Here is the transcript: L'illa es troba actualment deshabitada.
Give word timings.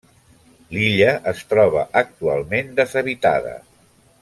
L'illa 0.75 1.11
es 1.33 1.43
troba 1.51 1.83
actualment 2.01 2.73
deshabitada. 2.81 3.57